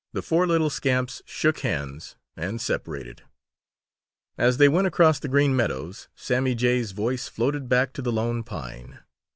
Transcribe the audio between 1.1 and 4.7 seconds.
shook hands and separated. As they